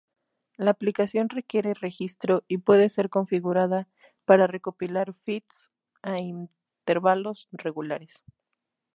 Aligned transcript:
La 0.57 0.71
aplicación 0.71 1.29
requiere 1.29 1.75
registro 1.75 2.41
y 2.47 2.57
puede 2.57 2.89
ser 2.89 3.11
configurada 3.11 3.87
para 4.25 4.47
recopilar 4.47 5.13
feeds 5.13 5.71
a 6.01 6.17
intervalos 6.17 7.47
regulares. 7.51 8.23